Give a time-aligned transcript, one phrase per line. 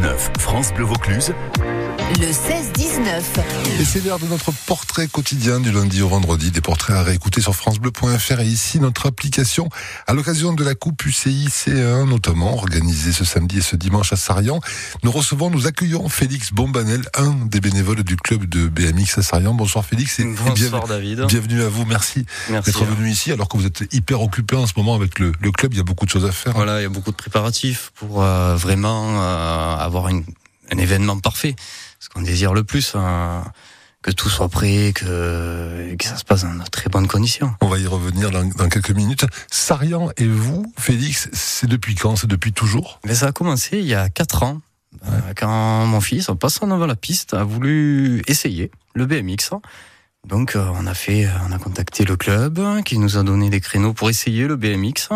[0.00, 1.32] 16-19, France Bleu Vaucluse.
[2.18, 3.80] Le 16-19.
[3.80, 7.40] Et c'est l'heure de notre portrait quotidien du lundi au vendredi, des portraits à réécouter
[7.40, 9.68] sur francebleu.fr et ici notre application
[10.08, 14.16] à l'occasion de la Coupe UCI C1 notamment, organisée ce samedi et ce dimanche à
[14.16, 14.60] Sarian.
[15.04, 19.54] Nous recevons, nous accueillons Félix Bombanel, un des bénévoles du club de BMX à Sarian.
[19.54, 21.26] Bonsoir Félix et Bonsoir David.
[21.26, 22.70] bienvenue à vous, merci, Merci.
[22.72, 25.52] d'être venu ici alors que vous êtes hyper occupé en ce moment avec le, le
[25.52, 26.54] club, il y a beaucoup de choses à faire.
[26.54, 30.24] Voilà, il y a beaucoup de préparatifs pour euh, vraiment euh, avoir une,
[30.70, 31.56] un événement parfait.
[31.98, 33.44] Ce qu'on désire le plus, hein,
[34.02, 37.54] que tout soit prêt, que, que ça se passe dans de très bonnes conditions.
[37.60, 39.26] On va y revenir dans, dans quelques minutes.
[39.50, 42.16] Sarian et vous, Félix, c'est depuis quand?
[42.16, 43.00] C'est depuis toujours?
[43.04, 44.60] Mais ça a commencé il y a quatre ans,
[45.06, 49.50] euh, quand mon fils, en passant devant la piste, a voulu essayer le BMX.
[50.26, 53.60] Donc euh, on a fait, on a contacté le club qui nous a donné des
[53.60, 55.08] créneaux pour essayer le BMX.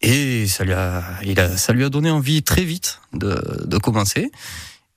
[0.00, 3.78] Et ça lui a, il a, ça lui a donné envie très vite de, de
[3.78, 4.30] commencer.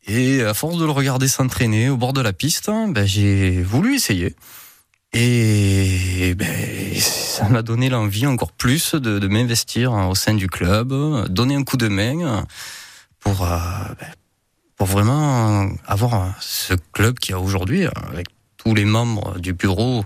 [0.06, 3.96] Et à force de le regarder s'entraîner au bord de la piste, ben, j'ai voulu
[3.96, 4.36] essayer.
[5.14, 10.94] Et ben, ça m'a donné l'envie encore plus de, de m'investir au sein du club,
[11.30, 12.46] donner un coup de main
[13.20, 13.58] pour, euh,
[14.00, 14.08] ben,
[14.76, 20.04] pour vraiment avoir ce club qu'il y a aujourd'hui, avec tous les membres du bureau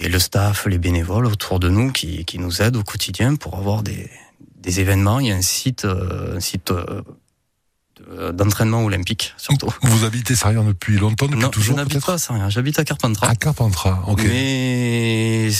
[0.00, 3.56] et le staff, les bénévoles autour de nous qui, qui nous aident au quotidien pour
[3.58, 4.08] avoir des,
[4.60, 5.20] des événements.
[5.20, 7.02] Il y a un site, euh, un site euh,
[8.00, 9.68] de- d'entraînement olympique surtout.
[9.82, 12.84] Vous habitez Sarian depuis longtemps, depuis Non, toujours je n'habite pas à Sarriens, j'habite à
[12.84, 13.26] Carpentras.
[13.28, 14.22] À Carpentras, ok.
[14.24, 15.50] Mais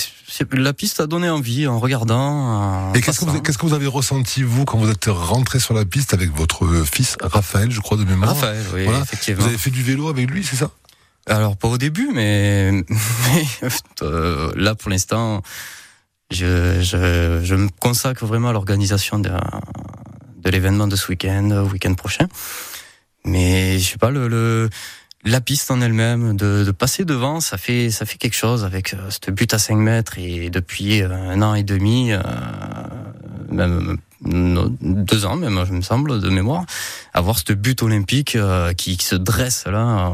[0.53, 2.19] la piste a donné envie en regardant.
[2.21, 5.59] en Et qu'est-ce que, vous, qu'est-ce que vous avez ressenti, vous, quand vous êtes rentré
[5.59, 9.01] sur la piste avec votre fils, Raphaël, je crois, de mémoire Raphaël, oui, Voilà.
[9.01, 9.41] effectivement.
[9.41, 10.71] Vous avez fait du vélo avec lui, c'est ça?
[11.29, 12.83] Alors pas au début, mais,
[14.01, 15.43] euh, là pour l'instant,
[16.31, 22.27] je, me consacre vraiment à l'organisation de, de l'événement de ce week-end, week-end prochain.
[23.25, 24.69] Mais je sais pas le,
[25.25, 28.93] la piste en elle-même, de, de passer devant, ça fait ça fait quelque chose avec
[28.93, 32.19] euh, cette butte à 5 mètres et depuis euh, un an et demi, euh,
[33.51, 36.65] même deux ans même, je me semble de mémoire,
[37.13, 38.37] avoir cette butte olympique
[38.75, 40.11] qui, se dresse là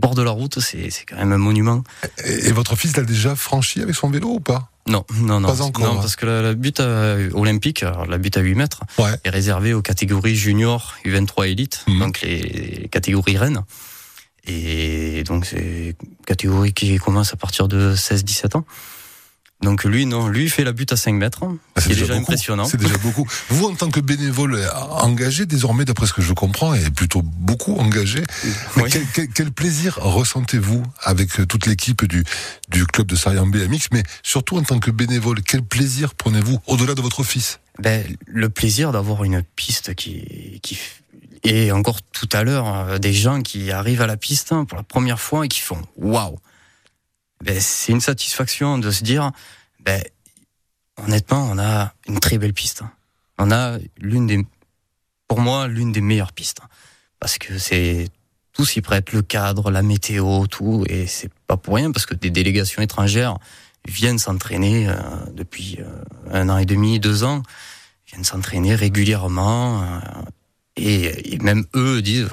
[0.00, 1.82] bord de la route, c'est quand même un monument.
[2.24, 4.70] et, et votre fils l'a déjà franchi avec son vélo ou pas?
[4.88, 6.00] Non, non, non, Pas encore, non, hein.
[6.00, 9.12] parce que la, la butte euh, olympique, la butte à 8 mètres, Ouais.
[9.24, 11.98] est réservée aux catégories junior, U23 élite, Mhm.
[12.00, 13.62] donc les catégories reines.
[14.46, 18.64] Et donc c'est une catégorie qui commence à partir de 16-17 ans.
[19.62, 21.40] Donc lui, non, lui fait la butte à 5 mètres,
[21.74, 22.64] Ah, ce qui est déjà impressionnant.
[22.64, 23.26] C'est déjà beaucoup.
[23.50, 24.58] Vous, en tant que bénévole
[24.90, 28.22] engagé, désormais, d'après ce que je comprends, et plutôt beaucoup engagé,
[28.78, 28.84] Oui.
[28.90, 32.24] quel, quel- quel plaisir ressentez-vous avec euh, toute l'équipe du,
[32.70, 36.94] du club de Sarian BMX, mais surtout en tant que bénévole, quel plaisir prenez-vous au-delà
[36.94, 37.60] de votre fils?
[37.78, 40.78] Ben, le plaisir d'avoir une piste qui, qui
[41.44, 44.76] et encore tout à l'heure euh, des gens qui arrivent à la piste hein, pour
[44.76, 46.38] la première fois et qui font waouh.
[47.42, 49.30] Ben, c'est une satisfaction de se dire
[49.80, 50.02] ben
[51.02, 52.82] honnêtement on a une très belle piste.
[53.38, 54.46] On a l'une des
[55.26, 56.60] pour moi l'une des meilleures pistes
[57.18, 58.08] parce que c'est
[58.52, 62.14] tout s'y prête le cadre, la météo, tout et c'est pas pour rien parce que
[62.14, 63.38] des délégations étrangères
[63.88, 64.94] viennent s'entraîner euh,
[65.32, 67.42] depuis euh, un an et demi, deux ans
[68.06, 70.00] viennent s'entraîner régulièrement euh,
[70.76, 72.28] et, et même eux disent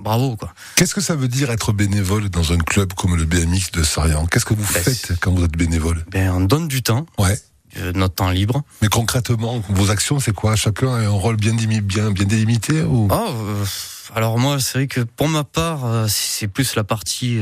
[0.00, 0.52] bravo quoi.
[0.76, 4.26] Qu'est-ce que ça veut dire être bénévole dans un club comme le BMX de Sarian?
[4.26, 6.04] Qu'est-ce que vous Ben, faites quand vous êtes bénévole?
[6.10, 7.38] Ben on donne du temps, Ouais.
[7.78, 8.62] euh, notre temps libre.
[8.82, 10.56] Mais concrètement, vos actions, c'est quoi?
[10.56, 13.08] Chacun a un rôle bien, dimi- bien, bien délimité ou...
[13.10, 13.64] Oh, euh,
[14.14, 17.40] alors moi c'est vrai que pour ma part euh, c'est plus la partie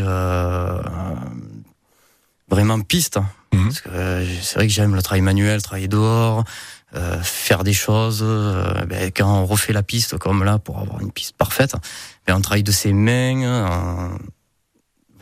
[2.50, 3.18] vraiment piste.
[3.52, 3.72] Mhm.
[3.72, 6.44] Que euh, c'est vrai que j'aime le travail manuel, travailler dehors,
[6.94, 8.20] euh, faire des choses.
[8.22, 11.74] euh, ben, quand on refait la piste comme là pour avoir une piste parfaite,
[12.26, 13.42] ben, on travaille de ses mains.
[13.42, 14.18] euh,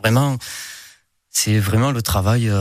[0.01, 0.37] vraiment,
[1.29, 2.51] c'est vraiment le travail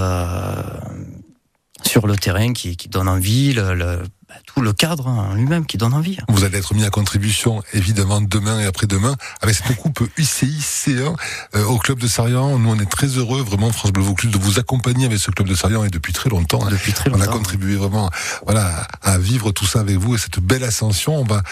[1.84, 5.66] sur le terrain qui, qui donne envie, le, le- ben, tout le cadre en lui-même
[5.66, 6.18] qui donne envie.
[6.28, 11.14] Vous allez être mis à contribution, évidemment, demain et après-demain, avec cette coupe UCI C1
[11.54, 12.58] euh, au club de Sarian.
[12.58, 15.46] Nous, on est très heureux, vraiment, France Bleu Vaucluse, de vous accompagner avec ce club
[15.48, 16.60] de Sarian et depuis très longtemps.
[16.66, 16.70] hein.
[16.70, 17.32] Depuis très On a longtemps.
[17.38, 18.10] contribué vraiment,
[18.44, 21.14] voilà, à vivre tout ça avec vous et cette belle ascension.
[21.20, 21.42] On va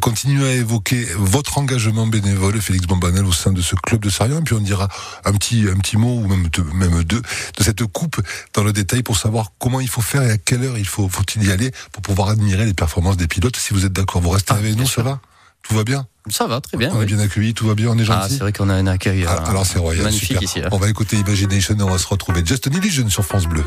[0.00, 4.40] continuer à évoquer votre engagement bénévole, Félix Bombanel, au sein de ce club de Sarian.
[4.40, 4.88] Et puis on dira
[5.24, 7.22] un petit, un petit mot ou même deux, même deux
[7.56, 8.20] de cette coupe
[8.54, 11.08] dans le détail pour savoir comment il faut faire et à quelle heure il faut,
[11.08, 13.56] faut-il y aller pour pouvoir admirer les performances des pilotes.
[13.56, 15.20] Si vous êtes d'accord, vous restez Ah, avec nous, ça va?
[15.62, 16.06] Tout va bien?
[16.30, 16.90] Ça va très bien.
[16.94, 18.34] on est bien accueillis, tout va bien, on est Ah, gentil.
[18.34, 20.42] c'est vrai qu'on a un accueil Ah, alors c'est royal, magnifique super.
[20.42, 20.60] ici.
[20.72, 22.42] On va écouter Imagination et on va se retrouver.
[22.44, 23.64] Justin Illusion sur France Bleu.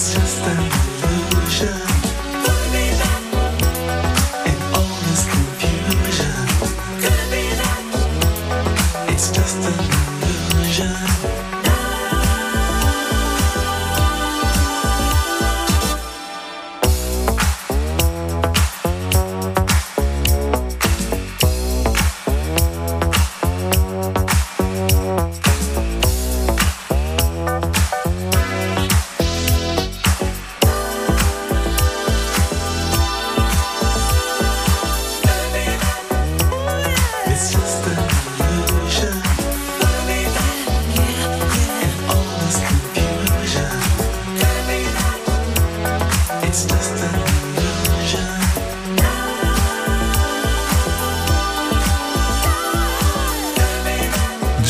[0.00, 0.89] consistent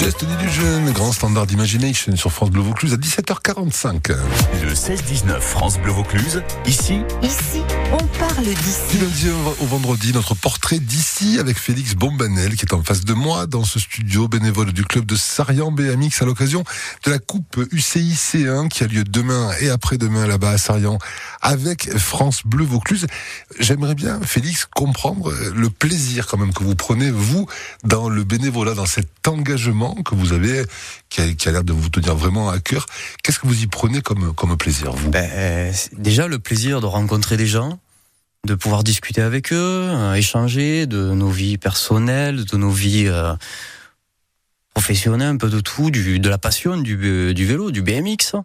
[0.01, 4.17] Just Illusion, grand standard d'imagination sur France Bleu Vaucluse à 17h45.
[4.63, 7.61] Le 16-19 France Bleu Vaucluse, ici, Ici,
[7.93, 8.99] on parle Du d'ici.
[8.99, 9.29] lundi
[9.61, 13.65] au vendredi, notre portrait d'ici avec Félix Bombanel qui est en face de moi dans
[13.65, 16.65] ce studio bénévole du club de Sarian BMX à l'occasion
[17.05, 20.99] de la coupe UCI C1 qui a lieu demain et après-demain là-bas à Sarian
[21.43, 23.07] avec France Bleu Vaucluse.
[23.59, 27.47] J'aimerais bien, Félix, comprendre le plaisir quand même que vous prenez, vous,
[27.85, 30.65] dans le bénévolat, dans cet engagement que vous avez,
[31.09, 32.87] qui a, l'air de vous tenir vraiment à cœur.
[33.23, 35.11] Qu'est-ce que vous y prenez comme, comme plaisir, vous?
[35.11, 37.79] Ben, euh, déjà le plaisir de rencontrer des gens,
[38.47, 43.35] de pouvoir discuter avec eux, euh, échanger de nos vies personnelles, de nos vies euh,
[44.75, 48.37] professionnelles, un peu de tout, de la passion du, vélo, du BMX.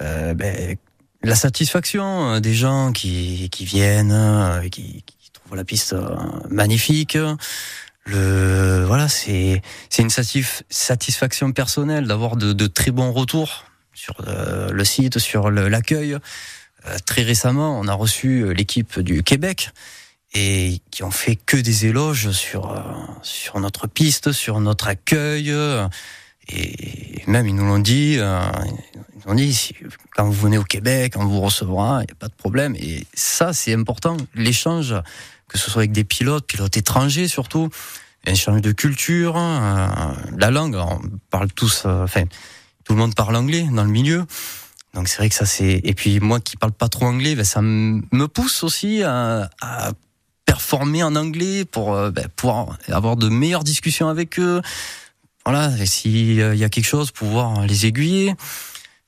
[0.00, 0.76] Euh, ben,
[1.22, 5.94] la satisfaction des gens qui, viennent, qui, qui trouvent la piste
[6.48, 7.18] magnifique.
[8.08, 9.60] Le voilà, c'est
[9.90, 15.50] c'est une satisf- satisfaction personnelle d'avoir de, très bons retours sur euh, le site, sur
[15.50, 16.14] l'accueil.
[16.14, 19.70] Euh, très récemment, on a reçu euh, l'équipe du Québec
[20.32, 22.82] et qui ont fait que des éloges sur
[23.22, 25.54] sur notre piste, sur notre accueil.
[26.50, 29.74] Et même ils nous l'ont dit, ils ont dit
[30.14, 32.74] quand vous venez au Québec, on vous recevra, il n'y a pas de problème.
[32.76, 34.94] Et ça, c'est important, l'échange,
[35.48, 37.70] que ce soit avec des pilotes, pilotes étrangers surtout,
[38.26, 39.86] échange de culture, euh,
[40.36, 40.76] la langue.
[40.76, 41.00] On
[41.30, 42.24] parle tous, euh, enfin,
[42.84, 44.24] tout le monde parle anglais dans le milieu.
[44.94, 45.80] Donc c'est vrai que ça c'est.
[45.84, 49.92] Et puis moi qui parle pas trop anglais, ben, ça me pousse aussi à, à
[50.44, 54.62] performer en anglais pour euh, ben, pouvoir avoir de meilleures discussions avec eux.
[55.44, 58.34] Voilà, et s'il y a quelque chose, pouvoir les aiguiller.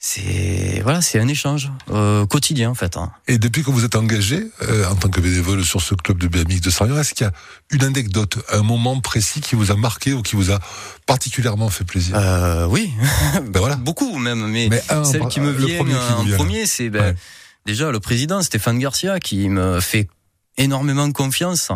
[0.02, 2.97] C'est voilà, c'est un échange euh, quotidien en fait.
[2.97, 3.12] hein.
[3.28, 6.26] Et depuis que vous êtes engagé euh, en tant que bénévole sur ce club de
[6.26, 7.33] BMX de Sarion, est-ce qu'il y a
[7.71, 10.59] une anecdote, un moment précis qui vous a marqué ou qui vous a
[11.04, 12.16] particulièrement fait plaisir?
[12.16, 12.90] Euh, oui,
[13.50, 13.76] Ben voilà.
[13.76, 17.14] beaucoup même, mais, Mais un, celle qui me vient en vient, premier, c'est ben, Ouais.
[17.66, 20.09] déjà le président Stéphane Garcia qui me fait
[20.57, 21.73] énormément confiance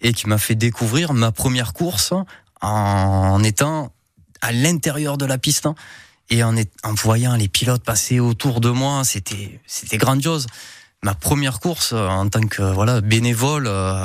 [0.00, 2.12] et qui m'a fait découvrir ma première course
[2.60, 3.92] en étant
[4.40, 5.68] à l'intérieur de la piste
[6.30, 6.54] et en,
[6.94, 10.46] voyant les pilotes passer autour de moi, c'était c'était grandiose.
[11.02, 14.04] Ma première course euh, en tant que voilà bénévole euh,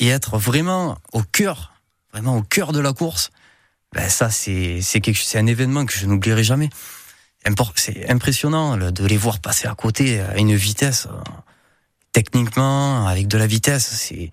[0.00, 1.72] et être vraiment au cœur,
[2.12, 3.30] vraiment au cœur de la course.
[3.94, 6.68] Ben ça c'est c'est un événement que je n'oublierai jamais.
[7.74, 11.22] C'est impressionnant de les voir passer à côté à une vitesse euh,
[12.12, 13.86] techniquement avec de la vitesse.
[13.86, 14.30] C'est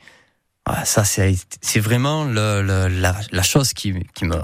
[0.66, 4.36] ah, ça c'est c'est vraiment la, la chose qui qui me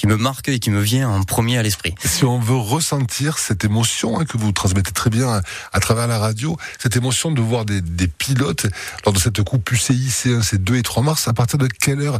[0.00, 1.94] qui me marque et qui me vient en premier à l'esprit.
[2.02, 5.42] Si on veut ressentir cette émotion hein, que vous transmettez très bien à,
[5.74, 8.66] à travers la radio, cette émotion de voir des, des pilotes
[9.04, 12.00] lors de cette coupe UCI C1, c'est 2 et 3 mars, à partir de quelle
[12.00, 12.18] heure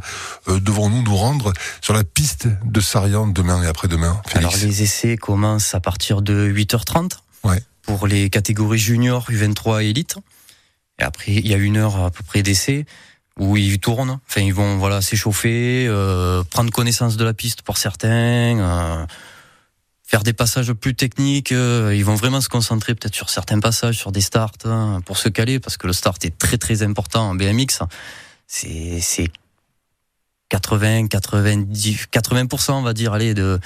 [0.49, 5.17] euh, devons-nous nous rendre sur la piste de Sarian demain et après-demain Alors les essais
[5.17, 7.13] commencent à partir de 8h30
[7.45, 7.63] Ouais.
[7.81, 10.17] pour les catégories juniors, U23 et élite.
[10.99, 12.85] Et après, il y a une heure à peu près d'essai
[13.41, 14.21] où ils tournent.
[14.29, 19.07] Enfin, ils vont voilà s'échauffer, euh, prendre connaissance de la piste pour certains, euh,
[20.07, 21.51] faire des passages plus techniques.
[21.51, 25.17] euh, ils vont vraiment se concentrer peut-être sur certains passages, sur des starts hein, pour
[25.17, 27.81] se caler parce que le start est très très important en BMX.
[28.47, 29.31] C'est c'est
[30.51, 33.59] 80, 90, 80% on va dire, allez, de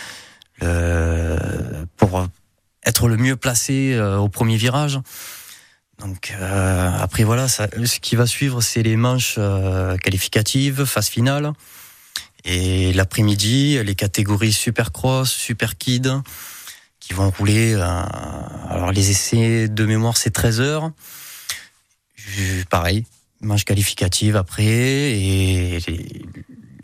[1.96, 2.28] pour
[2.84, 5.00] être le mieux placé euh, au premier virage.
[5.98, 11.08] Donc euh, après voilà, ça, ce qui va suivre, c'est les manches euh, qualificatives, phase
[11.08, 11.52] finale,
[12.44, 16.12] et l'après-midi, les catégories supercross, super kid,
[17.00, 17.74] qui vont rouler.
[17.74, 18.02] euh,
[18.68, 20.90] alors les essais de mémoire, c'est 13 heures.
[22.70, 23.04] Pareil,
[23.40, 25.78] manche qualificative après et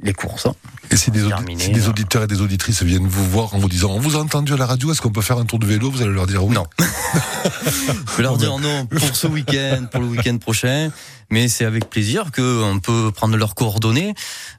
[0.03, 0.47] les courses.
[0.91, 1.89] Et si des, audi- terminé, si des là.
[1.89, 4.57] auditeurs et des auditrices viennent vous voir en vous disant on vous a entendu à
[4.57, 5.91] la radio, est-ce qu'on peut faire un tour de vélo?
[5.91, 6.55] Vous allez leur dire oui.
[6.55, 6.65] Non.
[6.85, 10.91] Je vais leur dire non pour ce week-end, pour le week-end prochain,
[11.31, 14.15] mais c'est avec plaisir que on peut prendre leurs coordonnées,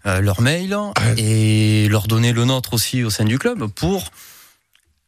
[0.06, 0.78] euh, leur mail
[1.18, 4.06] et leur donner le nôtre aussi au sein du club pour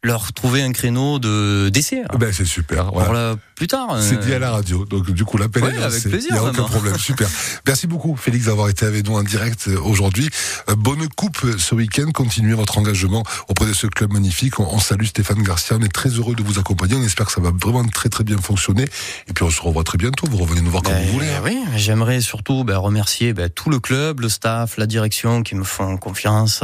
[0.03, 2.03] leur trouver un créneau de d'essai.
[2.19, 2.91] Ben c'est super.
[2.91, 3.05] Voilà.
[3.05, 3.98] Pour la- plus tard.
[4.01, 5.86] C'est euh, dit à la radio, donc du coup l'appel Ouais, est lancé.
[5.98, 7.29] avec plaisir, Il n'y a aucun problème, super.
[7.67, 10.27] Merci beaucoup Félix d'avoir été avec nous en direct euh, aujourd'hui.
[10.69, 14.60] Euh, Bonne coupe ce week-end, continuez votre engagement auprès de ce club magnifique.
[14.60, 17.31] On, on salue Stéphane Garcia, on est très heureux de vous accompagner, on espère que
[17.31, 18.86] ça va vraiment très très bien fonctionner.
[19.29, 21.29] Et puis on se revoit très bientôt, vous revenez nous voir quand Ben, vous voulez.
[21.29, 21.41] hein.
[21.45, 25.63] Oui, j'aimerais surtout ben, remercier ben, tout le club, le staff, la direction qui me
[25.63, 26.63] font confiance,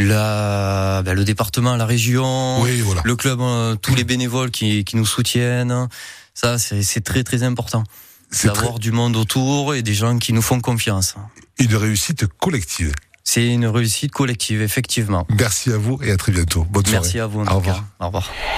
[0.00, 3.02] la, ben, le département, la région, Oui, voilà.
[3.04, 5.88] le club, euh, tous les bénévoles qui, qui nous soutiennent.
[6.34, 7.84] Ça, c'est très très important.
[8.30, 11.14] C'est très- D'avoir du monde autour et des gens qui nous font confiance.
[11.58, 12.92] une réussite collective.
[13.24, 15.26] C'est une réussite collective, effectivement.
[15.30, 16.64] Merci à vous et à très bientôt.
[16.70, 17.00] Bonne soirée.
[17.02, 17.40] Merci à vous.
[17.40, 17.76] en Au revoir.
[17.76, 17.84] cas.
[18.00, 18.30] Au revoir.